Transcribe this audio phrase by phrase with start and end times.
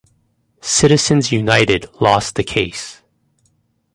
[0.61, 3.03] Citizens United lost the case.